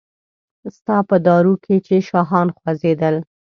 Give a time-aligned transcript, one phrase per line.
[0.75, 3.15] ستا په دارو کې چې شاهان خوځیدل